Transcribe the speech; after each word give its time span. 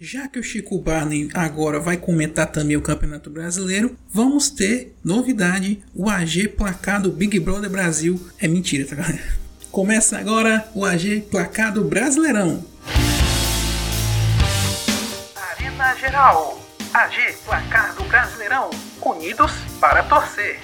Já 0.00 0.26
que 0.26 0.40
o 0.40 0.42
Chico 0.42 0.76
Barney 0.76 1.30
agora 1.32 1.78
vai 1.78 1.96
comentar 1.96 2.48
também 2.48 2.76
o 2.76 2.82
Campeonato 2.82 3.30
Brasileiro, 3.30 3.96
vamos 4.10 4.50
ter 4.50 4.92
novidade: 5.04 5.84
o 5.94 6.10
AG 6.10 6.48
placado 6.48 7.12
Big 7.12 7.38
Brother 7.38 7.70
Brasil. 7.70 8.20
É 8.40 8.48
mentira, 8.48 8.84
tá 8.84 8.96
galera? 8.96 9.22
Começa 9.70 10.18
agora 10.18 10.68
o 10.74 10.84
AG 10.84 11.28
placado 11.30 11.84
Brasileirão. 11.84 12.64
Arena 15.36 15.94
Geral. 15.94 16.60
AG 16.92 17.36
placado 17.44 18.02
Brasileirão. 18.04 18.70
Unidos 19.00 19.52
para 19.80 20.02
torcer. 20.02 20.58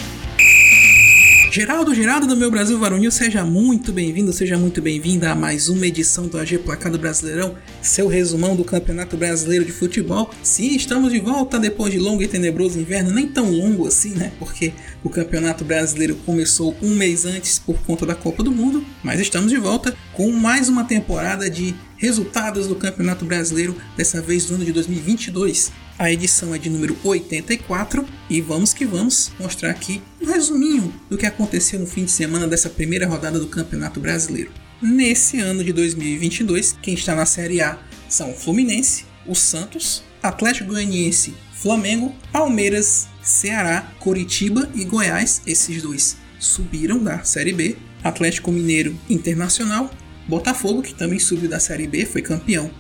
Geraldo, 1.51 1.93
Geraldo 1.93 2.29
do 2.29 2.37
meu 2.37 2.49
Brasil 2.49 2.79
Varonil, 2.79 3.11
seja 3.11 3.45
muito 3.45 3.93
bem-vindo, 3.93 4.33
seja 4.33 4.57
muito 4.57 4.81
bem-vinda 4.81 5.33
a 5.33 5.35
mais 5.35 5.69
uma 5.69 5.85
edição 5.85 6.29
do 6.29 6.39
AG 6.39 6.59
Placado 6.59 6.97
Brasileirão, 6.97 7.57
seu 7.83 8.07
resumão 8.07 8.55
do 8.55 8.63
Campeonato 8.63 9.17
Brasileiro 9.17 9.65
de 9.65 9.73
Futebol. 9.73 10.31
Sim, 10.45 10.77
estamos 10.77 11.11
de 11.11 11.19
volta 11.19 11.59
depois 11.59 11.93
de 11.93 11.99
longo 11.99 12.23
e 12.23 12.29
tenebroso 12.29 12.79
inverno, 12.79 13.11
nem 13.11 13.27
tão 13.27 13.51
longo 13.51 13.89
assim, 13.89 14.11
né? 14.11 14.31
Porque 14.39 14.73
o 15.03 15.11
Campeonato 15.11 15.65
Brasileiro 15.65 16.15
começou 16.25 16.77
um 16.81 16.95
mês 16.95 17.25
antes 17.25 17.59
por 17.59 17.81
conta 17.81 18.07
da 18.07 18.15
Copa 18.15 18.45
do 18.45 18.53
Mundo, 18.53 18.85
mas 19.03 19.19
estamos 19.19 19.51
de 19.51 19.59
volta 19.59 19.93
com 20.13 20.31
mais 20.31 20.69
uma 20.69 20.85
temporada 20.85 21.51
de 21.51 21.75
resultados 21.97 22.69
do 22.69 22.77
Campeonato 22.77 23.25
Brasileiro, 23.25 23.77
dessa 23.97 24.23
vez 24.23 24.45
do 24.45 24.55
ano 24.55 24.65
de 24.65 24.71
2022. 24.71 25.73
A 26.01 26.11
edição 26.11 26.55
é 26.55 26.59
de 26.59 26.71
número 26.71 26.97
84 27.05 28.09
e 28.31 28.41
vamos 28.41 28.73
que 28.73 28.87
vamos 28.87 29.33
mostrar 29.39 29.69
aqui 29.69 30.01
um 30.19 30.25
resuminho 30.25 30.91
do 31.11 31.19
que 31.19 31.27
aconteceu 31.27 31.79
no 31.79 31.87
fim 31.87 32.07
de 32.07 32.11
semana 32.11 32.49
dessa 32.49 32.71
primeira 32.71 33.07
rodada 33.07 33.39
do 33.39 33.49
Campeonato 33.49 34.01
Brasileiro. 34.01 34.51
Nesse 34.81 35.39
ano 35.41 35.63
de 35.63 35.75
2022, 35.75 36.75
quem 36.81 36.95
está 36.95 37.15
na 37.15 37.27
Série 37.27 37.61
A 37.61 37.79
são 38.09 38.31
o 38.31 38.35
Fluminense, 38.35 39.05
o 39.27 39.35
Santos, 39.35 40.03
Atlético 40.23 40.71
Goianiense, 40.71 41.35
Flamengo, 41.53 42.15
Palmeiras, 42.33 43.07
Ceará, 43.23 43.93
Coritiba 44.01 44.71
e 44.75 44.87
Goiás, 44.87 45.43
esses 45.47 45.83
dois 45.83 46.17
subiram 46.39 47.05
da 47.05 47.23
Série 47.25 47.53
B, 47.53 47.77
Atlético 48.03 48.51
Mineiro 48.51 48.99
Internacional, 49.11 49.91
Botafogo, 50.27 50.81
que 50.81 50.95
também 50.95 51.19
subiu 51.19 51.51
da 51.51 51.61
Série 51.61 51.87
B, 51.87 52.07
foi 52.07 52.23
campeão, 52.23 52.71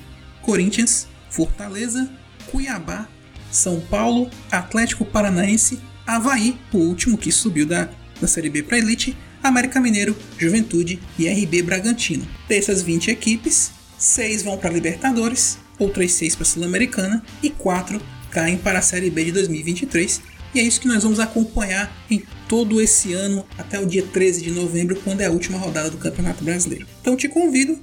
Corinthians, 0.40 1.06
Fortaleza, 1.28 2.10
Cuiabá, 2.46 3.08
São 3.50 3.80
Paulo, 3.80 4.30
Atlético 4.50 5.04
Paranaense, 5.04 5.80
Havaí, 6.06 6.58
o 6.72 6.78
último 6.78 7.16
que 7.16 7.30
subiu 7.30 7.66
da, 7.66 7.88
da 8.20 8.26
Série 8.26 8.50
B 8.50 8.62
para 8.62 8.78
Elite, 8.78 9.16
América 9.42 9.80
Mineiro, 9.80 10.16
Juventude 10.38 11.00
e 11.18 11.28
RB 11.28 11.62
Bragantino. 11.62 12.26
Dessas 12.48 12.82
20 12.82 13.10
equipes, 13.10 13.72
6 13.96 14.42
vão 14.42 14.58
para 14.58 14.70
Libertadores, 14.70 15.58
outras 15.78 16.12
6 16.12 16.36
para 16.36 16.44
Sul-Americana 16.44 17.22
e 17.42 17.50
4 17.50 18.00
caem 18.30 18.56
para 18.56 18.78
a 18.78 18.82
Série 18.82 19.10
B 19.10 19.24
de 19.24 19.32
2023. 19.32 20.22
E 20.54 20.58
é 20.58 20.62
isso 20.62 20.80
que 20.80 20.88
nós 20.88 21.02
vamos 21.02 21.20
acompanhar 21.20 21.92
em 22.10 22.22
todo 22.48 22.80
esse 22.80 23.12
ano 23.12 23.46
até 23.56 23.78
o 23.78 23.86
dia 23.86 24.02
13 24.02 24.42
de 24.42 24.50
novembro, 24.50 24.96
quando 25.04 25.20
é 25.20 25.26
a 25.26 25.30
última 25.30 25.58
rodada 25.58 25.90
do 25.90 25.98
Campeonato 25.98 26.42
Brasileiro. 26.42 26.86
Então 27.00 27.16
te 27.16 27.28
convido 27.28 27.78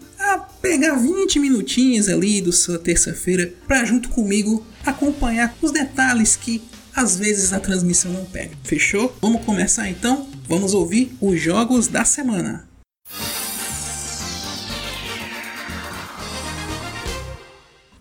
pegar 0.67 0.95
20 0.95 1.39
minutinhos 1.39 2.09
ali 2.09 2.41
do 2.41 2.51
sua 2.51 2.77
terça-feira 2.77 3.53
para 3.65 3.85
junto 3.85 4.09
comigo 4.09 4.65
acompanhar 4.85 5.55
os 5.61 5.71
detalhes 5.71 6.35
que 6.35 6.61
às 6.93 7.15
vezes 7.15 7.53
a 7.53 7.59
transmissão 7.59 8.11
não 8.11 8.25
pega. 8.25 8.51
Fechou? 8.63 9.15
Vamos 9.21 9.45
começar 9.45 9.89
então? 9.89 10.27
Vamos 10.47 10.73
ouvir 10.73 11.15
os 11.21 11.39
jogos 11.39 11.87
da 11.87 12.03
semana. 12.03 12.66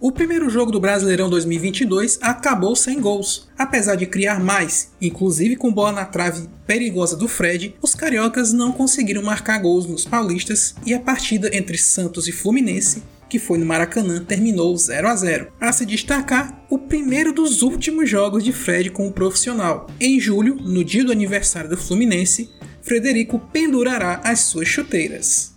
O 0.07 0.13
primeiro 0.13 0.49
jogo 0.49 0.71
do 0.71 0.79
Brasileirão 0.79 1.29
2022 1.29 2.21
acabou 2.23 2.77
sem 2.77 3.01
gols. 3.01 3.49
Apesar 3.59 3.97
de 3.97 4.07
criar 4.07 4.39
mais, 4.39 4.93
inclusive 5.03 5.57
com 5.57 5.73
bola 5.73 5.91
na 5.91 6.05
trave 6.05 6.49
perigosa 6.65 7.17
do 7.17 7.27
Fred, 7.27 7.75
os 7.83 7.93
cariocas 7.93 8.53
não 8.53 8.71
conseguiram 8.71 9.21
marcar 9.21 9.59
gols 9.59 9.85
nos 9.85 10.05
paulistas 10.05 10.77
e 10.87 10.95
a 10.95 11.01
partida 11.01 11.51
entre 11.53 11.77
Santos 11.77 12.29
e 12.29 12.33
Fluminense 12.33 13.03
que 13.29 13.41
foi 13.41 13.59
no 13.59 13.67
Maracanã, 13.67 14.23
terminou 14.23 14.77
0 14.77 15.09
a 15.09 15.17
0. 15.17 15.49
A 15.61 15.73
se 15.73 15.85
destacar, 15.85 16.65
o 16.71 16.79
primeiro 16.79 17.33
dos 17.33 17.61
últimos 17.61 18.09
jogos 18.09 18.45
de 18.45 18.53
Fred 18.53 18.91
como 18.91 19.11
profissional. 19.11 19.89
Em 19.99 20.21
julho, 20.21 20.55
no 20.55 20.85
dia 20.85 21.05
do 21.05 21.11
aniversário 21.11 21.69
do 21.69 21.77
Fluminense, 21.77 22.49
Frederico 22.81 23.41
pendurará 23.53 24.21
as 24.23 24.43
suas 24.43 24.69
chuteiras. 24.69 25.56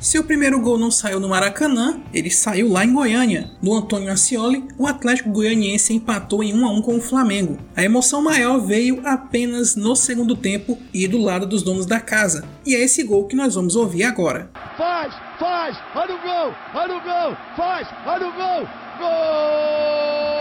Seu 0.00 0.22
primeiro 0.22 0.60
gol 0.60 0.78
não 0.78 0.92
saiu 0.92 1.18
no 1.18 1.28
Maracanã, 1.28 2.00
ele 2.14 2.30
saiu 2.30 2.70
lá 2.70 2.84
em 2.84 2.92
Goiânia. 2.92 3.50
No 3.60 3.74
Antônio 3.74 4.12
Ascioli, 4.12 4.64
o 4.78 4.86
Atlético 4.86 5.30
Goianiense 5.30 5.92
empatou 5.92 6.42
em 6.42 6.54
1 6.54 6.66
a 6.66 6.70
1 6.70 6.82
com 6.82 6.96
o 6.96 7.00
Flamengo. 7.00 7.58
A 7.76 7.82
emoção 7.82 8.22
maior 8.22 8.60
veio 8.60 9.02
apenas 9.04 9.74
no 9.74 9.96
segundo 9.96 10.36
tempo 10.36 10.78
e 10.94 11.08
do 11.08 11.18
lado 11.18 11.46
dos 11.46 11.64
donos 11.64 11.84
da 11.84 11.98
casa. 11.98 12.46
E 12.64 12.76
é 12.76 12.80
esse 12.80 13.02
gol 13.02 13.26
que 13.26 13.34
nós 13.34 13.56
vamos 13.56 13.74
ouvir 13.74 14.04
agora. 14.04 14.48
Faz, 14.76 15.12
faz, 15.38 15.76
olha 15.96 16.14
o 16.14 16.20
gol, 16.20 16.54
olha 16.74 16.96
o 16.96 17.00
gol, 17.00 17.36
faz, 17.56 17.88
olha 18.06 18.28
o 18.28 18.32
gol, 18.32 18.68
gol! 19.00 20.37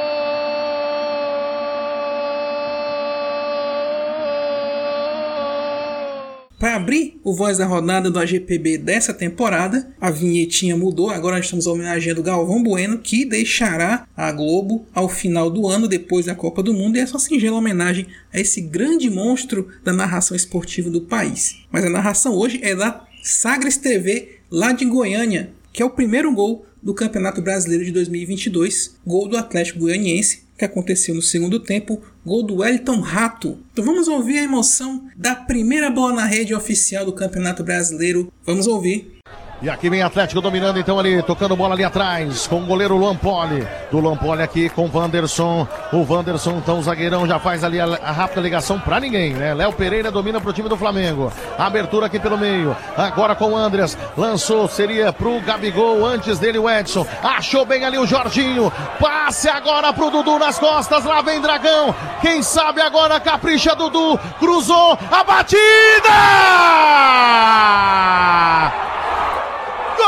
Para 6.59 6.75
abrir 6.75 7.19
o 7.23 7.35
Voz 7.35 7.59
da 7.59 7.67
Rodada 7.67 8.09
do 8.09 8.17
AGPB 8.17 8.79
dessa 8.79 9.13
temporada, 9.13 9.93
a 10.01 10.09
vinhetinha 10.09 10.75
mudou, 10.75 11.11
agora 11.11 11.39
estamos 11.39 11.67
homenageando 11.67 12.23
Galvão 12.23 12.63
Bueno, 12.63 12.97
que 12.97 13.25
deixará 13.25 14.07
a 14.17 14.31
Globo 14.31 14.83
ao 14.91 15.07
final 15.07 15.51
do 15.51 15.67
ano, 15.67 15.87
depois 15.87 16.25
da 16.25 16.33
Copa 16.33 16.63
do 16.63 16.73
Mundo, 16.73 16.97
e 16.97 16.99
essa 16.99 17.19
singela 17.19 17.57
homenagem 17.57 18.07
a 18.33 18.39
esse 18.39 18.59
grande 18.59 19.07
monstro 19.07 19.67
da 19.83 19.93
narração 19.93 20.35
esportiva 20.35 20.89
do 20.89 21.01
país. 21.01 21.57
Mas 21.71 21.85
a 21.85 21.91
narração 21.91 22.33
hoje 22.33 22.59
é 22.63 22.73
da 22.73 23.05
Sagres 23.21 23.77
TV, 23.77 24.39
lá 24.49 24.71
de 24.71 24.83
Goiânia, 24.83 25.51
que 25.71 25.83
é 25.83 25.85
o 25.85 25.91
primeiro 25.91 26.33
gol 26.33 26.65
do 26.81 26.91
Campeonato 26.91 27.39
Brasileiro 27.39 27.85
de 27.85 27.91
2022, 27.91 28.95
gol 29.05 29.27
do 29.27 29.37
Atlético 29.37 29.79
Goianiense, 29.79 30.46
que 30.57 30.65
aconteceu 30.65 31.13
no 31.13 31.21
segundo 31.21 31.59
tempo, 31.59 32.01
gol 32.25 32.43
do 32.43 32.57
Wellington 32.57 32.99
Rato. 32.99 33.59
Então 33.71 33.85
vamos 33.85 34.07
ouvir 34.07 34.39
a 34.39 34.43
emoção 34.43 35.07
da 35.15 35.35
primeira 35.35 35.89
bola 35.89 36.13
na 36.13 36.25
rede 36.25 36.53
oficial 36.55 37.05
do 37.05 37.13
Campeonato 37.13 37.63
Brasileiro. 37.63 38.31
Vamos 38.43 38.65
ouvir. 38.65 39.16
E 39.59 39.69
aqui 39.69 39.89
vem 39.89 40.03
Atlético 40.03 40.39
dominando 40.39 40.79
então 40.79 40.99
ali, 40.99 41.23
tocando 41.23 41.55
bola 41.55 41.73
ali 41.73 41.83
atrás, 41.83 42.45
com 42.45 42.61
o 42.61 42.65
goleiro 42.65 42.95
Luan 42.95 43.15
Poli. 43.15 43.67
Do 43.89 43.99
Luan 43.99 44.15
Poli 44.15 44.43
aqui 44.43 44.69
com 44.69 44.85
o 44.85 44.91
Wanderson. 44.93 45.67
O 45.91 46.05
Wanderson, 46.07 46.57
então 46.57 46.77
o 46.77 46.83
zagueirão 46.83 47.25
já 47.25 47.39
faz 47.39 47.63
ali 47.63 47.79
a, 47.79 47.85
a 47.85 48.11
rápida 48.11 48.39
ligação 48.39 48.79
pra 48.79 48.99
ninguém, 48.99 49.33
né? 49.33 49.55
Léo 49.55 49.73
Pereira 49.73 50.11
domina 50.11 50.39
pro 50.39 50.53
time 50.53 50.69
do 50.69 50.77
Flamengo. 50.77 51.33
Abertura 51.57 52.05
aqui 52.05 52.19
pelo 52.19 52.37
meio. 52.37 52.77
Agora 52.95 53.33
com 53.33 53.53
o 53.53 53.57
Andres. 53.57 53.97
Lançou, 54.15 54.67
seria 54.67 55.11
pro 55.11 55.41
Gabigol. 55.41 56.05
Antes 56.05 56.37
dele 56.37 56.59
o 56.59 56.69
Edson. 56.69 57.07
Achou 57.23 57.65
bem 57.65 57.83
ali 57.83 57.97
o 57.97 58.05
Jorginho. 58.05 58.71
Passe 58.99 59.49
agora 59.49 59.91
pro 59.91 60.11
Dudu 60.11 60.37
nas 60.37 60.59
costas. 60.59 61.03
Lá 61.03 61.23
vem 61.23 61.41
Dragão. 61.41 61.95
Quem 62.21 62.43
sabe 62.43 62.79
agora 62.79 63.19
capricha 63.19 63.75
Dudu. 63.75 64.19
Cruzou 64.39 64.99
a 65.11 65.23
batida! 65.23 65.57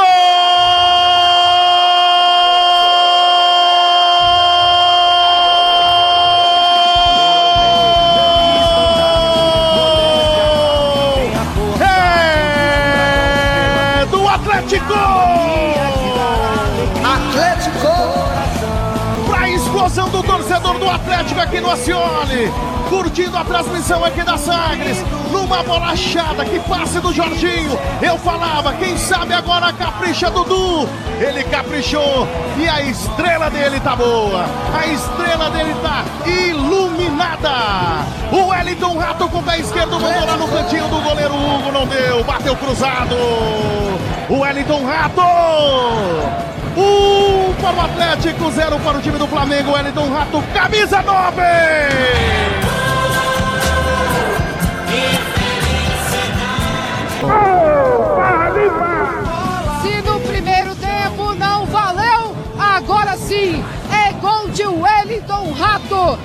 É 0.01 0.49
Aqui 21.39 21.62
no 21.62 21.71
Acioli. 21.71 22.51
curtindo 22.89 23.38
a 23.38 23.44
transmissão 23.45 24.03
aqui 24.03 24.24
da 24.24 24.38
Sagres, 24.38 24.97
numa 25.31 25.63
bola 25.63 25.91
achada, 25.91 26.44
que 26.44 26.59
passe 26.62 27.00
do 27.00 27.13
Jorginho. 27.13 27.80
Eu 28.01 28.18
falava, 28.18 28.74
quem 28.74 28.97
sabe 28.97 29.33
agora 29.33 29.71
capricha 29.71 30.30
Dudu. 30.30 30.89
Ele 31.19 31.44
caprichou 31.45 32.27
e 32.57 32.68
a 32.68 32.81
estrela 32.81 33.50
dele 33.50 33.80
tá 33.80 33.95
boa. 33.95 34.45
A 34.74 34.88
estrela 34.88 35.50
dele 35.51 35.75
tá 35.81 36.03
iluminada. 36.25 38.06
O 38.31 38.47
Wellington 38.50 38.97
Rato 38.97 39.30
com 39.30 39.39
o 39.39 39.44
pé 39.44 39.59
esquerdo 39.59 40.00
mandou 40.00 40.25
lá 40.25 40.35
no 40.35 40.47
cantinho 40.47 40.88
do 40.88 41.01
goleiro 41.01 41.35
Hugo, 41.35 41.71
não 41.71 41.85
deu, 41.85 42.24
bateu 42.24 42.56
cruzado. 42.56 43.15
O 44.30 44.39
Wellington 44.39 44.83
Rato. 44.85 46.49
Um 46.80 47.54
para 47.62 47.76
o 47.76 47.81
Atlético, 47.81 48.50
zero 48.52 48.80
para 48.80 48.98
o 48.98 49.02
time 49.02 49.18
do 49.18 49.28
Flamengo. 49.28 49.74
Wellington 49.74 50.10
Rato, 50.10 50.42
camisa 50.54 51.02
9. 51.02 51.42
Se 59.81 60.02
no 60.04 60.20
primeiro 60.22 60.74
tempo 60.76 61.36
não 61.36 61.66
valeu, 61.66 62.34
agora 62.58 63.18
sim 63.18 63.62
é 63.92 64.14
gol 64.14 64.48
de 64.48 64.66
Wellington 64.66 65.52
Rato. 65.52 66.18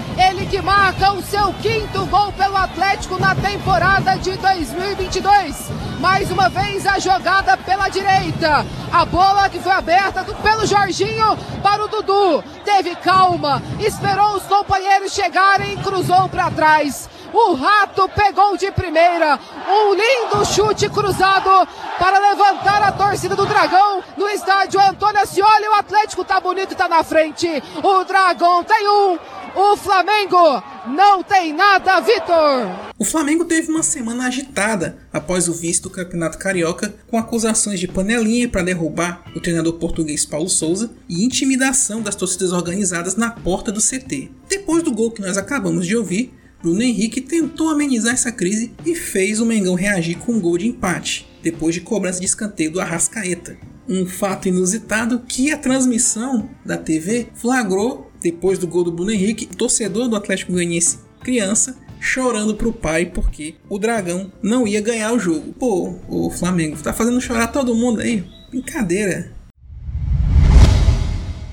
Que 0.54 0.62
marca 0.62 1.12
o 1.12 1.20
seu 1.20 1.52
quinto 1.54 2.06
gol 2.06 2.30
pelo 2.30 2.56
Atlético 2.56 3.18
na 3.18 3.34
temporada 3.34 4.14
de 4.14 4.36
2022. 4.36 5.68
Mais 5.98 6.30
uma 6.30 6.48
vez 6.48 6.86
a 6.86 6.96
jogada 7.00 7.56
pela 7.56 7.88
direita. 7.88 8.64
A 8.92 9.04
bola 9.04 9.48
que 9.48 9.58
foi 9.58 9.72
aberta 9.72 10.22
pelo 10.22 10.64
Jorginho 10.64 11.36
para 11.60 11.84
o 11.84 11.88
Dudu. 11.88 12.44
Teve 12.64 12.94
calma, 12.94 13.60
esperou 13.80 14.36
os 14.36 14.44
companheiros 14.44 15.12
chegarem 15.12 15.72
e 15.72 15.76
cruzou 15.78 16.28
para 16.28 16.52
trás. 16.52 17.10
O 17.32 17.54
Rato 17.54 18.08
pegou 18.10 18.56
de 18.56 18.70
primeira. 18.70 19.40
Um 19.68 19.92
lindo 19.92 20.46
chute 20.46 20.88
cruzado 20.88 21.66
para 21.98 22.20
levantar 22.30 22.80
a 22.80 22.92
torcida 22.92 23.34
do 23.34 23.44
Dragão 23.44 24.04
no 24.16 24.28
estádio 24.28 24.80
Antônio 24.80 25.20
Ascioli. 25.20 25.66
O 25.66 25.74
Atlético 25.74 26.24
tá 26.24 26.38
bonito 26.38 26.76
tá 26.76 26.88
na 26.88 27.02
frente. 27.02 27.60
O 27.82 28.04
Dragão 28.04 28.62
tem 28.62 28.88
um. 28.88 29.18
O 29.56 29.76
Flamengo 29.76 30.62
não 30.88 31.22
tem 31.22 31.52
nada, 31.52 32.00
Vitor. 32.00 32.92
O 32.98 33.04
Flamengo 33.04 33.44
teve 33.44 33.70
uma 33.70 33.84
semana 33.84 34.26
agitada 34.26 34.98
após 35.12 35.46
o 35.46 35.54
vice 35.54 35.80
do 35.80 35.90
Campeonato 35.90 36.38
Carioca, 36.38 36.92
com 37.08 37.16
acusações 37.16 37.78
de 37.78 37.86
panelinha 37.86 38.48
para 38.48 38.64
derrubar 38.64 39.24
o 39.34 39.40
treinador 39.40 39.74
português 39.74 40.26
Paulo 40.26 40.48
Souza 40.48 40.90
e 41.08 41.24
intimidação 41.24 42.02
das 42.02 42.16
torcidas 42.16 42.50
organizadas 42.50 43.14
na 43.14 43.30
porta 43.30 43.70
do 43.70 43.80
CT. 43.80 44.32
Depois 44.48 44.82
do 44.82 44.92
gol 44.92 45.12
que 45.12 45.22
nós 45.22 45.36
acabamos 45.36 45.86
de 45.86 45.96
ouvir, 45.96 46.34
Bruno 46.60 46.82
Henrique 46.82 47.20
tentou 47.20 47.68
amenizar 47.68 48.14
essa 48.14 48.32
crise 48.32 48.72
e 48.84 48.94
fez 48.94 49.38
o 49.38 49.46
Mengão 49.46 49.74
reagir 49.74 50.18
com 50.18 50.32
um 50.32 50.40
gol 50.40 50.58
de 50.58 50.66
empate, 50.66 51.28
depois 51.42 51.74
de 51.74 51.80
cobrança 51.82 52.18
de 52.18 52.26
escanteio 52.26 52.72
do 52.72 52.80
Arrascaeta. 52.80 53.56
Um 53.88 54.06
fato 54.06 54.48
inusitado 54.48 55.20
que 55.28 55.52
a 55.52 55.58
transmissão 55.58 56.48
da 56.64 56.78
TV 56.78 57.28
flagrou 57.34 58.10
depois 58.24 58.58
do 58.58 58.66
gol 58.66 58.84
do 58.84 58.90
Bruno 58.90 59.10
Henrique, 59.10 59.46
torcedor 59.46 60.08
do 60.08 60.16
Atlético 60.16 60.52
Goianiense, 60.52 60.98
criança, 61.20 61.76
chorando 62.00 62.54
pro 62.54 62.72
pai 62.72 63.04
porque 63.04 63.54
o 63.68 63.78
Dragão 63.78 64.32
não 64.42 64.66
ia 64.66 64.80
ganhar 64.80 65.12
o 65.12 65.18
jogo. 65.18 65.52
Pô, 65.52 65.94
o 66.08 66.30
Flamengo 66.30 66.76
tá 66.82 66.94
fazendo 66.94 67.20
chorar 67.20 67.48
todo 67.48 67.74
mundo 67.74 68.00
aí. 68.00 68.24
Brincadeira. 68.50 69.30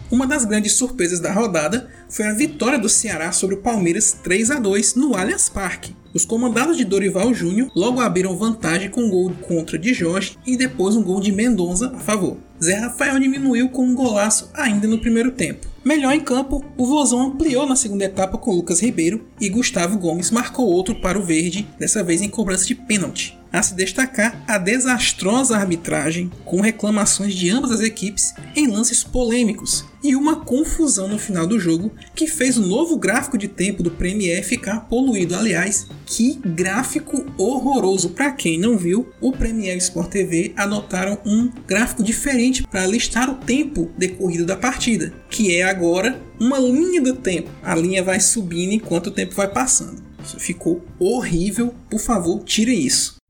Uma 0.10 0.26
das 0.26 0.46
grandes 0.46 0.74
surpresas 0.74 1.20
da 1.20 1.32
rodada 1.32 1.90
foi 2.10 2.26
a 2.26 2.34
vitória 2.34 2.80
do 2.80 2.90
Ceará 2.90 3.32
sobre 3.32 3.56
o 3.56 3.62
Palmeiras 3.62 4.14
3 4.24 4.52
a 4.52 4.60
2 4.60 4.96
no 4.96 5.16
Allianz 5.16 5.50
Parque. 5.50 5.96
Os 6.14 6.26
comandados 6.26 6.78
de 6.78 6.84
Dorival 6.84 7.34
Júnior 7.34 7.72
logo 7.74 8.02
abriram 8.02 8.38
vantagem 8.38 8.90
com 8.90 9.04
um 9.04 9.10
gol 9.10 9.32
contra 9.48 9.78
de 9.78 9.94
Jorge 9.94 10.38
e 10.46 10.58
depois 10.58 10.96
um 10.96 11.04
gol 11.04 11.22
de 11.22 11.32
Mendonça 11.32 11.88
a 11.88 12.00
favor. 12.00 12.38
Zé 12.62 12.76
Rafael 12.76 13.20
diminuiu 13.20 13.70
com 13.70 13.86
um 13.86 13.96
golaço 13.96 14.50
ainda 14.54 14.86
no 14.88 15.00
primeiro 15.00 15.32
tempo. 15.32 15.71
Melhor 15.84 16.14
em 16.14 16.20
campo, 16.20 16.64
o 16.78 16.86
Vozão 16.86 17.22
ampliou 17.22 17.66
na 17.66 17.76
segunda 17.76 18.06
etapa 18.06 18.38
com 18.38 18.52
Lucas 18.52 18.80
Ribeiro 18.80 19.28
e 19.40 19.50
Gustavo 19.50 19.98
Gomes 19.98 20.30
marcou 20.30 20.68
outro 20.68 20.94
para 20.94 21.18
o 21.18 21.24
Verde, 21.24 21.68
dessa 21.80 22.04
vez 22.04 22.22
em 22.22 22.30
cobrança 22.30 22.66
de 22.66 22.76
pênalti. 22.76 23.41
A 23.54 23.62
se 23.62 23.76
destacar 23.76 24.42
a 24.48 24.58
desastrosa 24.58 25.58
arbitragem, 25.58 26.32
com 26.46 26.62
reclamações 26.62 27.34
de 27.34 27.50
ambas 27.50 27.72
as 27.72 27.82
equipes 27.82 28.34
em 28.56 28.68
lances 28.68 29.04
polêmicos 29.04 29.86
e 30.04 30.16
uma 30.16 30.38
confusão 30.38 31.08
no 31.08 31.20
final 31.20 31.46
do 31.46 31.60
jogo 31.60 31.92
que 32.16 32.28
fez 32.28 32.58
o 32.58 32.66
novo 32.66 32.98
gráfico 32.98 33.38
de 33.38 33.48
tempo 33.48 33.84
do 33.84 33.92
Premier 33.92 34.44
ficar 34.44 34.88
poluído. 34.88 35.36
Aliás, 35.36 35.88
que 36.06 36.40
gráfico 36.46 37.26
horroroso! 37.38 38.12
Para 38.12 38.32
quem 38.32 38.58
não 38.58 38.78
viu, 38.78 39.10
o 39.20 39.32
Premier 39.32 39.78
Sport 39.78 40.10
TV 40.10 40.54
adotaram 40.56 41.20
um 41.26 41.52
gráfico 41.68 42.04
diferente 42.04 42.64
para 42.64 42.88
listar 42.88 43.30
o 43.30 43.36
tempo 43.36 43.92
decorrido 43.98 44.46
da 44.46 44.56
partida, 44.56 45.14
que 45.30 45.56
é 45.56 45.64
agora 45.64 46.20
uma 46.40 46.58
linha 46.58 47.02
do 47.02 47.16
tempo. 47.16 47.50
A 47.62 47.76
linha 47.76 48.02
vai 48.02 48.20
subindo 48.20 48.72
enquanto 48.74 49.08
o 49.08 49.12
tempo 49.12 49.36
vai 49.36 49.48
passando. 49.48 50.02
Isso 50.24 50.40
ficou 50.40 50.84
horrível. 51.00 51.74
Por 51.90 52.00
favor, 52.00 52.44
tire 52.44 52.74
isso. 52.74 53.21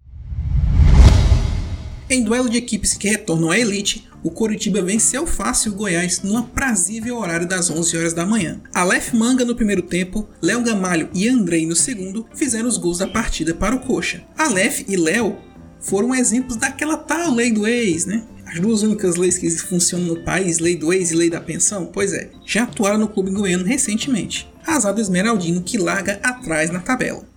Em 2.14 2.22
duelo 2.22 2.50
de 2.50 2.58
equipes 2.58 2.94
que 2.94 3.08
retornam 3.08 3.52
à 3.52 3.58
elite, 3.58 4.06
o 4.22 4.30
Coritiba 4.30 4.82
venceu 4.82 5.26
fácil 5.26 5.72
o 5.72 5.76
Goiás 5.76 6.22
no 6.22 6.36
aprazível 6.36 7.18
horário 7.18 7.48
das 7.48 7.70
11 7.70 7.98
horas 7.98 8.14
da 8.14 8.26
manhã. 8.26 8.60
Aleph 8.74 9.14
Manga 9.14 9.46
no 9.46 9.56
primeiro 9.56 9.82
tempo, 9.82 10.28
Léo 10.42 10.62
Gamalho 10.62 11.10
e 11.14 11.30
Andrei 11.30 11.66
no 11.66 11.74
segundo 11.74 12.28
fizeram 12.36 12.68
os 12.68 12.76
gols 12.76 12.98
da 12.98 13.08
partida 13.08 13.56
para 13.56 13.78
o 13.78 13.80
Coxa. 13.80 14.26
Aleph 14.38 14.82
e 14.90 14.98
Léo 14.98 15.38
foram 15.80 16.14
exemplos 16.14 16.58
daquela 16.58 16.98
tal 16.98 17.34
lei 17.34 17.50
do 17.50 17.66
ex, 17.66 18.06
né? 18.06 18.26
As 18.46 18.60
duas 18.60 18.82
únicas 18.84 19.16
leis 19.16 19.38
que 19.38 19.50
funcionam 19.50 20.08
no 20.08 20.22
país, 20.26 20.60
lei 20.60 20.76
do 20.76 20.92
ex 20.92 21.12
e 21.12 21.16
lei 21.16 21.30
da 21.30 21.40
pensão, 21.40 21.86
pois 21.86 22.12
é, 22.12 22.30
já 22.46 22.64
atuaram 22.64 22.98
no 22.98 23.08
clube 23.08 23.32
goiano 23.32 23.64
recentemente. 23.64 24.52
Azar 24.68 24.94
do 24.94 25.00
Esmeraldino 25.00 25.62
que 25.62 25.78
larga 25.78 26.20
atrás 26.22 26.70
na 26.72 26.82
tabela. 26.82 27.31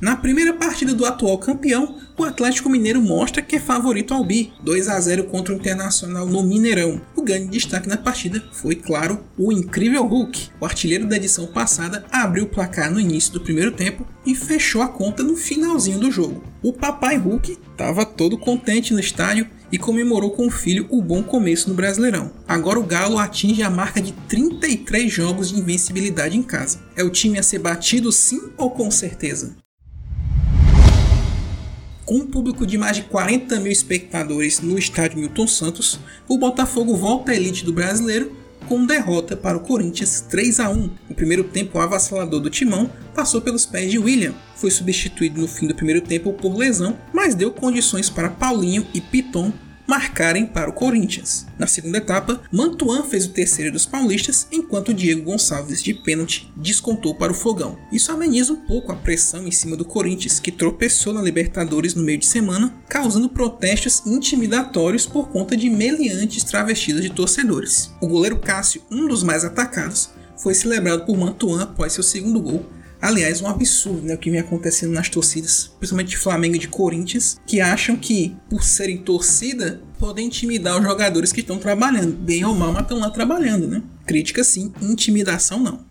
Na 0.00 0.16
primeira 0.16 0.52
partida 0.52 0.92
do 0.92 1.06
atual 1.06 1.38
campeão, 1.38 1.96
o 2.18 2.24
Atlético 2.24 2.68
Mineiro 2.68 3.00
mostra 3.00 3.40
que 3.40 3.56
é 3.56 3.60
favorito 3.60 4.12
ao 4.12 4.24
Bi, 4.24 4.52
2 4.62 4.88
a 4.88 5.00
0 5.00 5.24
contra 5.24 5.54
o 5.54 5.56
Internacional 5.56 6.26
no 6.26 6.42
Mineirão. 6.42 7.00
O 7.16 7.22
grande 7.22 7.48
destaque 7.48 7.88
na 7.88 7.96
partida 7.96 8.42
foi, 8.52 8.74
claro, 8.74 9.24
o 9.38 9.52
incrível 9.52 10.04
Hulk. 10.04 10.50
O 10.60 10.64
artilheiro 10.64 11.06
da 11.06 11.16
edição 11.16 11.46
passada 11.46 12.04
abriu 12.10 12.44
o 12.44 12.48
placar 12.48 12.90
no 12.90 13.00
início 13.00 13.32
do 13.32 13.40
primeiro 13.40 13.70
tempo 13.70 14.06
e 14.26 14.34
fechou 14.34 14.82
a 14.82 14.88
conta 14.88 15.22
no 15.22 15.36
finalzinho 15.36 16.00
do 16.00 16.10
jogo. 16.10 16.42
O 16.62 16.72
papai 16.72 17.16
Hulk 17.16 17.58
estava 17.70 18.04
todo 18.04 18.36
contente 18.36 18.92
no 18.92 19.00
estádio 19.00 19.48
e 19.70 19.78
comemorou 19.78 20.32
com 20.32 20.46
o 20.46 20.50
filho 20.50 20.86
o 20.90 21.00
bom 21.00 21.22
começo 21.22 21.68
no 21.68 21.74
Brasileirão. 21.74 22.32
Agora 22.46 22.78
o 22.78 22.84
Galo 22.84 23.18
atinge 23.18 23.62
a 23.62 23.70
marca 23.70 24.00
de 24.00 24.12
33 24.28 25.10
jogos 25.10 25.48
de 25.48 25.58
invencibilidade 25.58 26.36
em 26.36 26.42
casa. 26.42 26.80
É 26.96 27.02
o 27.02 27.10
time 27.10 27.38
a 27.38 27.42
ser 27.42 27.58
batido 27.58 28.12
sim 28.12 28.40
ou 28.56 28.70
com 28.70 28.90
certeza? 28.90 29.63
Com 32.04 32.16
um 32.16 32.26
público 32.26 32.66
de 32.66 32.76
mais 32.76 32.96
de 32.96 33.04
40 33.04 33.58
mil 33.60 33.72
espectadores 33.72 34.60
no 34.60 34.78
estádio 34.78 35.18
Milton 35.18 35.46
Santos, 35.46 35.98
o 36.28 36.36
Botafogo 36.36 36.94
volta 36.96 37.32
à 37.32 37.34
elite 37.34 37.64
do 37.64 37.72
brasileiro 37.72 38.36
com 38.68 38.84
derrota 38.84 39.36
para 39.36 39.56
o 39.56 39.60
Corinthians 39.60 40.20
3 40.22 40.60
a 40.60 40.70
1. 40.70 40.90
O 41.08 41.14
primeiro 41.14 41.44
tempo 41.44 41.78
avassalador 41.78 42.40
do 42.40 42.50
Timão 42.50 42.90
passou 43.14 43.40
pelos 43.40 43.64
pés 43.64 43.90
de 43.90 43.98
William, 43.98 44.34
foi 44.56 44.70
substituído 44.70 45.40
no 45.40 45.48
fim 45.48 45.66
do 45.66 45.74
primeiro 45.74 46.00
tempo 46.00 46.32
por 46.32 46.54
lesão, 46.54 46.98
mas 47.12 47.34
deu 47.34 47.50
condições 47.50 48.10
para 48.10 48.30
Paulinho 48.30 48.86
e 48.92 49.00
Piton 49.00 49.52
marcarem 49.86 50.46
para 50.46 50.70
o 50.70 50.72
Corinthians. 50.72 51.46
Na 51.58 51.66
segunda 51.66 51.98
etapa, 51.98 52.40
Mantuan 52.50 53.02
fez 53.02 53.26
o 53.26 53.30
terceiro 53.30 53.72
dos 53.72 53.86
paulistas, 53.86 54.46
enquanto 54.50 54.94
Diego 54.94 55.22
Gonçalves 55.22 55.82
de 55.82 55.94
pênalti 55.94 56.52
descontou 56.56 57.14
para 57.14 57.32
o 57.32 57.34
Fogão. 57.34 57.78
Isso 57.92 58.10
ameniza 58.10 58.52
um 58.52 58.66
pouco 58.66 58.92
a 58.92 58.96
pressão 58.96 59.46
em 59.46 59.50
cima 59.50 59.76
do 59.76 59.84
Corinthians, 59.84 60.40
que 60.40 60.52
tropeçou 60.52 61.12
na 61.12 61.22
Libertadores 61.22 61.94
no 61.94 62.02
meio 62.02 62.18
de 62.18 62.26
semana, 62.26 62.74
causando 62.88 63.28
protestos 63.28 64.02
intimidatórios 64.06 65.06
por 65.06 65.28
conta 65.28 65.56
de 65.56 65.68
meliantes 65.68 66.44
travestidas 66.44 67.02
de 67.02 67.10
torcedores. 67.10 67.90
O 68.00 68.08
goleiro 68.08 68.38
Cássio, 68.38 68.82
um 68.90 69.06
dos 69.06 69.22
mais 69.22 69.44
atacados, 69.44 70.10
foi 70.36 70.54
celebrado 70.54 71.04
por 71.04 71.16
Mantuan 71.16 71.62
após 71.62 71.92
seu 71.92 72.02
segundo 72.02 72.40
gol, 72.40 72.66
Aliás, 73.04 73.42
um 73.42 73.46
absurdo 73.46 74.00
né, 74.00 74.14
o 74.14 74.18
que 74.18 74.30
vem 74.30 74.40
acontecendo 74.40 74.94
nas 74.94 75.10
torcidas, 75.10 75.70
principalmente 75.78 76.08
de 76.08 76.16
Flamengo 76.16 76.56
e 76.56 76.58
de 76.58 76.68
Corinthians, 76.68 77.38
que 77.46 77.60
acham 77.60 77.96
que, 77.96 78.34
por 78.48 78.64
serem 78.64 78.96
torcida, 78.96 79.82
podem 79.98 80.26
intimidar 80.26 80.78
os 80.78 80.82
jogadores 80.82 81.30
que 81.30 81.40
estão 81.40 81.58
trabalhando. 81.58 82.16
Bem 82.16 82.46
ou 82.46 82.54
mal, 82.54 82.72
mas 82.72 82.84
estão 82.84 82.98
lá 82.98 83.10
trabalhando, 83.10 83.68
né? 83.68 83.82
Crítica 84.06 84.42
sim, 84.42 84.72
intimidação 84.80 85.60
não. 85.60 85.84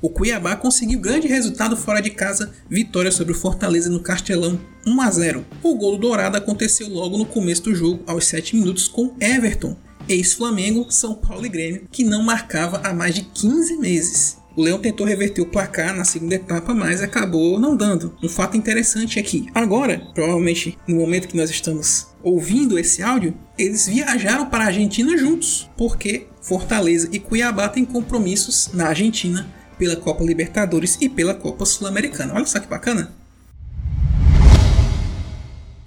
O 0.00 0.08
Cuiabá 0.08 0.56
conseguiu 0.56 0.98
grande 0.98 1.28
resultado 1.28 1.76
fora 1.76 2.00
de 2.00 2.08
casa, 2.08 2.54
vitória 2.66 3.12
sobre 3.12 3.34
o 3.34 3.36
Fortaleza 3.36 3.90
no 3.90 4.00
Castelão, 4.00 4.58
1 4.86 5.00
a 5.02 5.10
0. 5.10 5.44
O 5.62 5.74
gol 5.74 5.98
do 5.98 6.08
Dourado 6.08 6.38
aconteceu 6.38 6.88
logo 6.88 7.18
no 7.18 7.26
começo 7.26 7.64
do 7.64 7.74
jogo, 7.74 8.02
aos 8.06 8.24
7 8.24 8.56
minutos, 8.56 8.88
com 8.88 9.14
Everton, 9.20 9.76
ex-Flamengo, 10.08 10.86
São 10.88 11.14
Paulo 11.14 11.44
e 11.44 11.50
Grêmio, 11.50 11.86
que 11.92 12.04
não 12.04 12.22
marcava 12.22 12.80
há 12.82 12.94
mais 12.94 13.14
de 13.14 13.20
15 13.20 13.76
meses. 13.76 14.41
O 14.56 14.62
Leão 14.62 14.78
tentou 14.78 15.06
reverter 15.06 15.40
o 15.40 15.46
placar 15.46 15.94
na 15.94 16.04
segunda 16.04 16.34
etapa, 16.34 16.74
mas 16.74 17.02
acabou 17.02 17.58
não 17.58 17.76
dando. 17.76 18.16
Um 18.22 18.28
fato 18.28 18.56
interessante 18.56 19.18
é 19.18 19.22
que 19.22 19.46
agora, 19.54 20.02
provavelmente 20.14 20.78
no 20.86 20.96
momento 20.96 21.28
que 21.28 21.36
nós 21.36 21.50
estamos 21.50 22.08
ouvindo 22.22 22.78
esse 22.78 23.02
áudio, 23.02 23.34
eles 23.58 23.88
viajaram 23.88 24.46
para 24.46 24.64
a 24.64 24.66
Argentina 24.68 25.16
juntos, 25.16 25.70
porque 25.76 26.26
Fortaleza 26.40 27.08
e 27.12 27.18
Cuiabá 27.18 27.68
têm 27.68 27.84
compromissos 27.84 28.70
na 28.72 28.88
Argentina 28.88 29.46
pela 29.78 29.96
Copa 29.96 30.22
Libertadores 30.22 30.98
e 31.00 31.08
pela 31.08 31.34
Copa 31.34 31.64
Sul-Americana. 31.64 32.34
Olha 32.34 32.46
só 32.46 32.60
que 32.60 32.68
bacana 32.68 33.21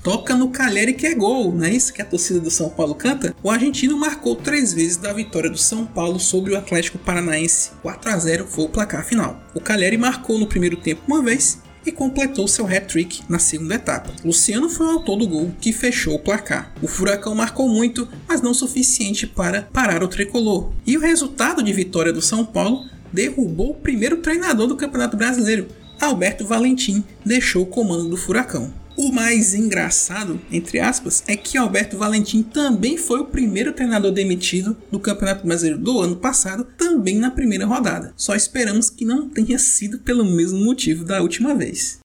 toca 0.05 0.35
no 0.35 0.49
Calheri 0.49 0.93
que 0.93 1.07
é 1.07 1.15
gol, 1.15 1.51
não 1.51 1.65
é 1.65 1.71
isso 1.71 1.91
que 1.91 1.99
a 1.99 2.05
torcida 2.05 2.39
do 2.39 2.51
São 2.51 2.69
Paulo 2.69 2.93
canta? 2.93 3.35
O 3.41 3.49
argentino 3.49 3.97
marcou 3.97 4.35
três 4.35 4.71
vezes 4.71 4.97
da 4.97 5.11
vitória 5.11 5.49
do 5.49 5.57
São 5.57 5.83
Paulo 5.83 6.19
sobre 6.19 6.53
o 6.53 6.57
Atlético 6.57 6.99
Paranaense. 6.99 7.71
4 7.81 8.11
a 8.11 8.17
0 8.19 8.45
foi 8.45 8.65
o 8.65 8.69
placar 8.69 9.03
final. 9.03 9.41
O 9.55 9.59
Calheri 9.59 9.97
marcou 9.97 10.37
no 10.37 10.45
primeiro 10.45 10.77
tempo 10.77 11.01
uma 11.07 11.23
vez 11.23 11.59
e 11.83 11.91
completou 11.91 12.47
seu 12.47 12.67
hat-trick 12.67 13.23
na 13.27 13.39
segunda 13.39 13.73
etapa. 13.73 14.11
Luciano 14.23 14.69
foi 14.69 14.85
o 14.85 14.91
autor 14.91 15.17
do 15.17 15.27
gol 15.27 15.51
que 15.59 15.73
fechou 15.73 16.13
o 16.13 16.19
placar. 16.19 16.71
O 16.83 16.87
Furacão 16.87 17.33
marcou 17.33 17.67
muito, 17.67 18.07
mas 18.27 18.43
não 18.43 18.53
suficiente 18.53 19.25
para 19.25 19.63
parar 19.63 20.03
o 20.03 20.07
tricolor. 20.07 20.71
E 20.85 20.95
o 20.95 21.01
resultado 21.01 21.63
de 21.63 21.73
vitória 21.73 22.13
do 22.13 22.21
São 22.21 22.45
Paulo 22.45 22.87
derrubou 23.11 23.71
o 23.71 23.75
primeiro 23.75 24.17
treinador 24.17 24.67
do 24.67 24.77
Campeonato 24.77 25.17
Brasileiro. 25.17 25.67
Alberto 25.99 26.45
Valentim 26.45 27.03
deixou 27.25 27.63
o 27.63 27.67
comando 27.67 28.07
do 28.07 28.17
Furacão. 28.17 28.84
O 28.97 29.11
mais 29.11 29.53
engraçado, 29.53 30.39
entre 30.49 30.79
aspas, 30.79 31.21
é 31.27 31.35
que 31.35 31.57
Alberto 31.57 31.97
Valentim 31.97 32.41
também 32.41 32.97
foi 32.97 33.19
o 33.19 33.25
primeiro 33.25 33.73
treinador 33.73 34.09
demitido 34.09 34.77
do 34.89 35.01
Campeonato 35.01 35.45
Brasileiro 35.45 35.77
do 35.77 35.99
ano 35.99 36.15
passado, 36.15 36.65
também 36.77 37.17
na 37.17 37.29
primeira 37.29 37.65
rodada. 37.65 38.13
Só 38.15 38.33
esperamos 38.35 38.89
que 38.89 39.03
não 39.03 39.27
tenha 39.27 39.59
sido 39.59 39.99
pelo 39.99 40.23
mesmo 40.23 40.63
motivo 40.63 41.03
da 41.03 41.21
última 41.21 41.53
vez. 41.53 41.99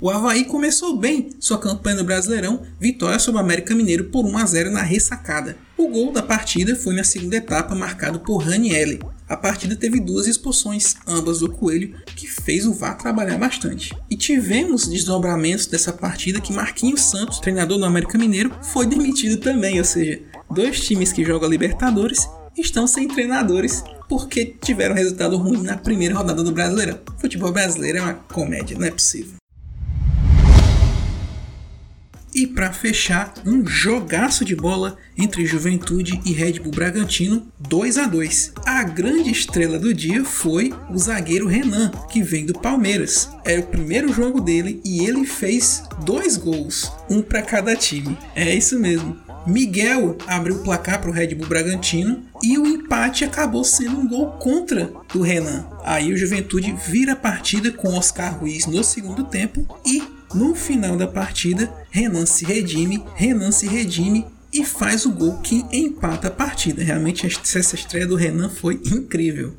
O 0.00 0.08
Havaí 0.08 0.44
começou 0.44 0.96
bem 0.96 1.30
sua 1.40 1.58
campanha 1.58 1.96
no 1.96 2.04
Brasileirão, 2.04 2.62
vitória 2.78 3.18
sobre 3.18 3.40
o 3.40 3.44
América 3.44 3.74
Mineiro 3.74 4.04
por 4.04 4.24
1 4.24 4.38
a 4.38 4.46
0 4.46 4.70
na 4.70 4.82
ressacada. 4.82 5.56
O 5.76 5.88
gol 5.88 6.12
da 6.12 6.22
partida 6.22 6.76
foi 6.76 6.94
na 6.94 7.02
segunda 7.02 7.36
etapa, 7.36 7.74
marcado 7.74 8.20
por 8.20 8.36
Ranielli. 8.36 9.00
A 9.28 9.36
partida 9.36 9.74
teve 9.74 9.98
duas 9.98 10.26
expulsões, 10.28 10.94
ambas 11.06 11.40
do 11.40 11.50
Coelho, 11.50 11.96
que 12.14 12.28
fez 12.28 12.64
o 12.64 12.72
VAR 12.72 12.96
trabalhar 12.96 13.36
bastante. 13.38 13.92
E 14.08 14.16
tivemos 14.16 14.86
desdobramentos 14.86 15.66
dessa 15.66 15.92
partida 15.92 16.40
que 16.40 16.52
Marquinhos 16.52 17.02
Santos, 17.02 17.40
treinador 17.40 17.76
do 17.78 17.84
América 17.84 18.16
Mineiro, 18.16 18.52
foi 18.62 18.86
demitido 18.86 19.38
também, 19.38 19.78
ou 19.78 19.84
seja, 19.84 20.20
dois 20.48 20.80
times 20.80 21.12
que 21.12 21.24
jogam 21.24 21.48
Libertadores 21.48 22.28
estão 22.56 22.86
sem 22.86 23.08
treinadores 23.08 23.82
porque 24.08 24.56
tiveram 24.62 24.94
resultado 24.94 25.36
ruim 25.36 25.62
na 25.62 25.76
primeira 25.76 26.14
rodada 26.14 26.42
do 26.42 26.52
Brasileirão. 26.52 26.98
Futebol 27.18 27.52
brasileiro 27.52 27.98
é 27.98 28.02
uma 28.02 28.14
comédia, 28.14 28.78
não 28.78 28.86
é 28.86 28.90
possível. 28.90 29.34
E 32.36 32.46
para 32.46 32.70
fechar, 32.70 33.32
um 33.46 33.66
jogaço 33.66 34.44
de 34.44 34.54
bola 34.54 34.98
entre 35.16 35.46
Juventude 35.46 36.20
e 36.22 36.34
Red 36.34 36.60
Bull 36.60 36.70
Bragantino, 36.70 37.50
2 37.58 37.96
a 37.96 38.06
2. 38.06 38.52
A 38.66 38.82
grande 38.82 39.30
estrela 39.30 39.78
do 39.78 39.94
dia 39.94 40.22
foi 40.22 40.70
o 40.90 40.98
zagueiro 40.98 41.46
Renan, 41.46 41.90
que 42.10 42.22
vem 42.22 42.44
do 42.44 42.52
Palmeiras. 42.52 43.30
Era 43.42 43.62
o 43.62 43.66
primeiro 43.66 44.12
jogo 44.12 44.38
dele 44.38 44.82
e 44.84 45.02
ele 45.06 45.24
fez 45.24 45.82
dois 46.04 46.36
gols, 46.36 46.92
um 47.08 47.22
para 47.22 47.40
cada 47.40 47.74
time. 47.74 48.18
É 48.34 48.54
isso 48.54 48.78
mesmo. 48.78 49.16
Miguel 49.46 50.18
abriu 50.26 50.56
o 50.56 50.62
placar 50.62 51.00
para 51.00 51.08
o 51.08 51.14
Red 51.14 51.34
Bull 51.36 51.48
Bragantino 51.48 52.22
e 52.42 52.58
o 52.58 52.66
empate 52.66 53.24
acabou 53.24 53.64
sendo 53.64 53.98
um 53.98 54.06
gol 54.06 54.32
contra 54.32 54.92
do 55.10 55.22
Renan. 55.22 55.66
Aí 55.82 56.12
o 56.12 56.16
Juventude 56.18 56.76
vira 56.86 57.12
a 57.12 57.16
partida 57.16 57.70
com 57.70 57.96
Oscar 57.96 58.38
Ruiz 58.38 58.66
no 58.66 58.84
segundo 58.84 59.24
tempo 59.24 59.66
e 59.86 60.15
no 60.36 60.54
final 60.54 60.96
da 60.96 61.06
partida, 61.06 61.72
Renan 61.90 62.26
se 62.26 62.44
redime, 62.44 63.02
Renan 63.14 63.50
se 63.50 63.66
redime 63.66 64.26
e 64.52 64.64
faz 64.64 65.06
o 65.06 65.10
gol 65.10 65.38
que 65.38 65.64
empata 65.72 66.28
a 66.28 66.30
partida. 66.30 66.84
Realmente 66.84 67.26
essa 67.26 67.74
estreia 67.74 68.06
do 68.06 68.16
Renan 68.16 68.50
foi 68.50 68.80
incrível. 68.84 69.54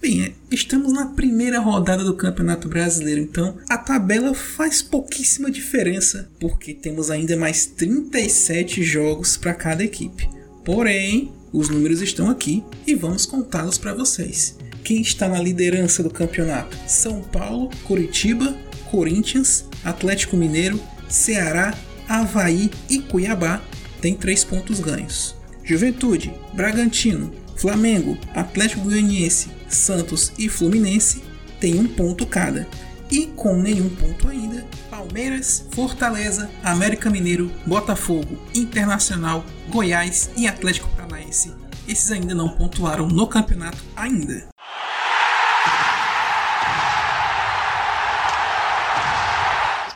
Bem, 0.00 0.24
é, 0.24 0.32
estamos 0.50 0.92
na 0.92 1.06
primeira 1.06 1.58
rodada 1.58 2.02
do 2.02 2.16
Campeonato 2.16 2.68
Brasileiro, 2.68 3.20
então 3.20 3.58
a 3.68 3.76
tabela 3.76 4.34
faz 4.34 4.80
pouquíssima 4.80 5.50
diferença, 5.50 6.30
porque 6.40 6.72
temos 6.72 7.10
ainda 7.10 7.36
mais 7.36 7.66
37 7.66 8.82
jogos 8.82 9.36
para 9.36 9.52
cada 9.52 9.84
equipe. 9.84 10.28
Porém, 10.64 11.30
os 11.52 11.68
números 11.68 12.00
estão 12.00 12.30
aqui 12.30 12.64
e 12.86 12.94
vamos 12.94 13.26
contá-los 13.26 13.78
para 13.78 13.94
vocês. 13.94 14.56
Quem 14.84 15.00
está 15.00 15.26
na 15.26 15.40
liderança 15.40 16.02
do 16.02 16.10
campeonato? 16.10 16.76
São 16.86 17.22
Paulo, 17.22 17.70
Curitiba, 17.84 18.54
Corinthians, 18.90 19.64
Atlético 19.82 20.36
Mineiro, 20.36 20.78
Ceará, 21.08 21.72
Havaí 22.06 22.70
e 22.90 22.98
Cuiabá 23.00 23.62
têm 24.02 24.14
três 24.14 24.44
pontos 24.44 24.80
ganhos. 24.80 25.34
Juventude, 25.64 26.34
Bragantino, 26.52 27.32
Flamengo, 27.56 28.18
Atlético 28.34 28.82
Goianiense, 28.82 29.48
Santos 29.70 30.32
e 30.36 30.50
Fluminense 30.50 31.22
têm 31.58 31.78
um 31.78 31.86
ponto 31.86 32.26
cada. 32.26 32.68
E 33.10 33.26
com 33.28 33.56
nenhum 33.56 33.88
ponto 33.88 34.28
ainda, 34.28 34.66
Palmeiras, 34.90 35.66
Fortaleza, 35.70 36.50
América 36.62 37.08
Mineiro, 37.08 37.50
Botafogo, 37.66 38.38
Internacional, 38.54 39.46
Goiás 39.70 40.28
e 40.36 40.46
Atlético 40.46 40.90
Paranaense. 40.90 41.54
Esses 41.88 42.10
ainda 42.10 42.34
não 42.34 42.50
pontuaram 42.50 43.08
no 43.08 43.26
campeonato 43.26 43.82
ainda. 43.96 44.53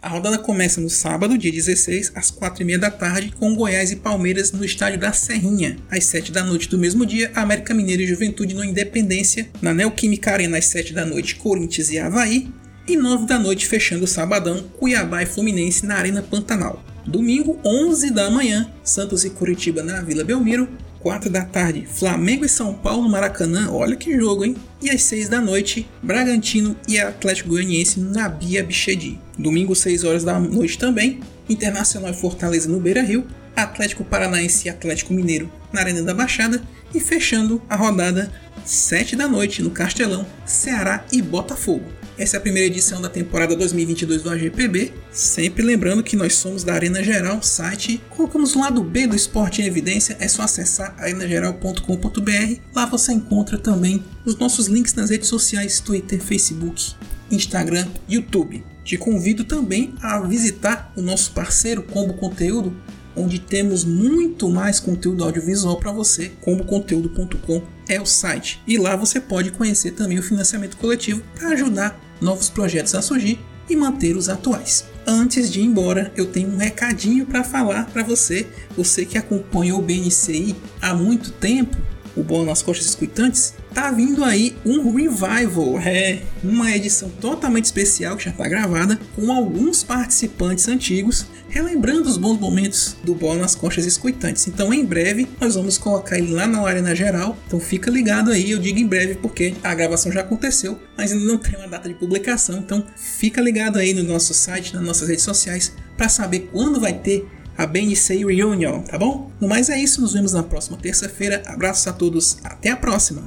A 0.00 0.08
rodada 0.08 0.38
começa 0.38 0.80
no 0.80 0.88
sábado, 0.88 1.36
dia 1.36 1.50
16, 1.50 2.12
às 2.14 2.30
4h30 2.30 2.78
da 2.78 2.90
tarde, 2.90 3.32
com 3.36 3.54
Goiás 3.56 3.90
e 3.90 3.96
Palmeiras 3.96 4.52
no 4.52 4.64
estádio 4.64 5.00
da 5.00 5.12
Serrinha. 5.12 5.76
Às 5.90 6.04
7 6.04 6.30
da 6.30 6.44
noite 6.44 6.68
do 6.68 6.78
mesmo 6.78 7.04
dia, 7.04 7.32
América 7.34 7.74
Mineiro 7.74 8.02
e 8.02 8.06
Juventude 8.06 8.54
no 8.54 8.64
Independência. 8.64 9.48
Na 9.60 9.74
Neoquímica 9.74 10.30
Arena, 10.30 10.56
às 10.56 10.66
7 10.66 10.92
da 10.92 11.04
noite, 11.04 11.34
Corinthians 11.34 11.90
e 11.90 11.98
Havaí. 11.98 12.48
E 12.86 12.96
9 12.96 13.26
da 13.26 13.40
noite, 13.40 13.66
fechando 13.66 14.04
o 14.04 14.08
sabadão, 14.08 14.68
Cuiabá 14.78 15.24
e 15.24 15.26
Fluminense 15.26 15.84
na 15.84 15.96
Arena 15.96 16.22
Pantanal. 16.22 16.84
Domingo, 17.04 17.58
11 17.64 18.12
da 18.12 18.30
manhã, 18.30 18.70
Santos 18.84 19.24
e 19.24 19.30
Curitiba 19.30 19.82
na 19.82 20.00
Vila 20.00 20.22
Belmiro. 20.22 20.68
4 21.00 21.30
da 21.30 21.44
tarde, 21.44 21.86
Flamengo 21.86 22.44
e 22.44 22.48
São 22.48 22.74
Paulo 22.74 23.02
no 23.02 23.08
Maracanã, 23.08 23.70
olha 23.70 23.96
que 23.96 24.16
jogo, 24.16 24.44
hein? 24.44 24.56
E 24.82 24.90
às 24.90 25.02
6 25.02 25.28
da 25.28 25.40
noite, 25.40 25.88
Bragantino 26.02 26.76
e 26.88 26.98
Atlético 26.98 27.50
Goianiense 27.50 28.00
na 28.00 28.28
Bia 28.28 28.62
Bichedi. 28.62 29.18
Domingo, 29.38 29.74
6 29.74 30.04
horas 30.04 30.24
da 30.24 30.38
noite 30.38 30.78
também, 30.78 31.20
Internacional 31.48 32.10
e 32.10 32.14
Fortaleza 32.14 32.68
no 32.68 32.80
Beira 32.80 33.02
Rio, 33.02 33.26
Atlético 33.54 34.04
Paranaense 34.04 34.66
e 34.66 34.70
Atlético 34.70 35.12
Mineiro 35.12 35.50
na 35.72 35.80
Arena 35.80 36.02
da 36.02 36.14
Baixada 36.14 36.62
e 36.94 37.00
fechando 37.00 37.60
a 37.68 37.76
rodada 37.76 38.32
7 38.64 39.16
da 39.16 39.28
noite 39.28 39.62
no 39.62 39.70
Castelão, 39.70 40.26
Ceará 40.44 41.04
e 41.12 41.22
Botafogo. 41.22 41.97
Essa 42.18 42.36
é 42.36 42.38
a 42.38 42.40
primeira 42.40 42.66
edição 42.66 43.00
da 43.00 43.08
temporada 43.08 43.54
2022 43.54 44.22
do 44.22 44.30
AGPB. 44.30 44.92
Sempre 45.12 45.62
lembrando 45.62 46.02
que 46.02 46.16
nós 46.16 46.34
somos 46.34 46.64
da 46.64 46.74
Arena 46.74 47.00
Geral, 47.00 47.40
site. 47.44 48.02
Colocamos 48.10 48.56
o 48.56 48.58
lado 48.58 48.82
B 48.82 49.06
do 49.06 49.14
esporte 49.14 49.62
em 49.62 49.66
evidência. 49.66 50.16
É 50.18 50.26
só 50.26 50.42
acessar 50.42 50.96
arenageral.com.br. 50.98 52.60
Lá 52.74 52.86
você 52.86 53.12
encontra 53.12 53.56
também 53.56 54.02
os 54.24 54.36
nossos 54.36 54.66
links 54.66 54.94
nas 54.94 55.10
redes 55.10 55.28
sociais: 55.28 55.78
Twitter, 55.78 56.20
Facebook, 56.20 56.92
Instagram, 57.30 57.86
YouTube. 58.08 58.64
Te 58.82 58.96
convido 58.96 59.44
também 59.44 59.94
a 60.02 60.18
visitar 60.20 60.92
o 60.96 61.00
nosso 61.00 61.30
parceiro 61.30 61.84
Combo 61.84 62.14
Conteúdo, 62.14 62.76
onde 63.14 63.38
temos 63.38 63.84
muito 63.84 64.48
mais 64.48 64.80
conteúdo 64.80 65.22
audiovisual 65.22 65.78
para 65.78 65.92
você. 65.92 66.32
Comboconteúdo.com 66.40 67.62
é 67.88 68.00
o 68.00 68.06
site. 68.06 68.60
E 68.66 68.76
lá 68.76 68.96
você 68.96 69.20
pode 69.20 69.52
conhecer 69.52 69.92
também 69.92 70.18
o 70.18 70.22
financiamento 70.22 70.76
coletivo 70.78 71.22
para 71.36 71.50
ajudar 71.50 72.07
novos 72.20 72.48
projetos 72.50 72.94
a 72.94 73.02
surgir 73.02 73.38
e 73.68 73.76
manter 73.76 74.16
os 74.16 74.28
atuais. 74.28 74.84
Antes 75.06 75.50
de 75.50 75.60
ir 75.60 75.64
embora, 75.64 76.12
eu 76.16 76.26
tenho 76.26 76.50
um 76.50 76.56
recadinho 76.56 77.26
para 77.26 77.44
falar 77.44 77.86
para 77.86 78.02
você, 78.02 78.46
você 78.76 79.04
que 79.04 79.18
acompanha 79.18 79.74
o 79.74 79.82
BNCI 79.82 80.54
há 80.80 80.94
muito 80.94 81.30
tempo. 81.32 81.76
o 82.16 82.22
Bola 82.22 82.46
nas 82.46 82.62
Coxas 82.62 82.86
Escutantes, 82.86 83.54
tá 83.72 83.92
vindo 83.92 84.24
aí 84.24 84.56
um 84.66 84.92
revival, 84.92 85.78
é 85.78 86.22
uma 86.42 86.74
edição 86.74 87.08
totalmente 87.20 87.66
especial 87.66 88.16
que 88.16 88.24
já 88.24 88.32
tá 88.32 88.48
gravada 88.48 88.98
com 89.14 89.30
alguns 89.30 89.84
participantes 89.84 90.66
antigos, 90.66 91.26
relembrando 91.48 92.08
os 92.08 92.16
bons 92.16 92.38
momentos 92.38 92.96
do 93.02 93.14
Bola 93.14 93.40
nas 93.40 93.54
Coxas 93.54 93.86
Escutantes. 93.86 94.46
Então, 94.46 94.72
em 94.72 94.84
breve, 94.84 95.28
nós 95.40 95.54
vamos 95.54 95.78
colocar 95.78 96.18
ele 96.18 96.32
lá 96.32 96.46
na 96.46 96.60
Arena 96.60 96.94
Geral. 96.94 97.36
Então, 97.46 97.58
fica 97.58 97.90
ligado 97.90 98.30
aí, 98.30 98.50
eu 98.50 98.58
digo 98.58 98.78
em 98.78 98.86
breve 98.86 99.14
porque 99.16 99.54
a 99.62 99.74
gravação 99.74 100.12
já 100.12 100.20
aconteceu, 100.20 100.78
mas 100.96 101.12
ainda 101.12 101.24
não 101.24 101.38
tem 101.38 101.56
uma 101.56 101.68
data 101.68 101.88
de 101.88 101.94
publicação. 101.94 102.58
Então, 102.58 102.84
fica 102.96 103.40
ligado 103.40 103.78
aí 103.78 103.94
no 103.94 104.02
nosso 104.02 104.34
site, 104.34 104.74
nas 104.74 104.82
nossas 104.82 105.08
redes 105.08 105.24
sociais, 105.24 105.72
para 105.96 106.08
saber 106.08 106.48
quando 106.52 106.80
vai 106.80 106.92
ter 106.92 107.28
a 107.56 107.66
BNC 107.66 108.24
Reunion, 108.24 108.82
tá 108.82 108.96
bom? 108.96 109.32
No 109.40 109.48
mais 109.48 109.68
é 109.68 109.76
isso, 109.76 110.00
nos 110.00 110.12
vemos 110.12 110.32
na 110.32 110.44
próxima 110.44 110.76
terça-feira. 110.76 111.42
Abraços 111.46 111.88
a 111.88 111.92
todos, 111.92 112.38
até 112.44 112.70
a 112.70 112.76
próxima! 112.76 113.26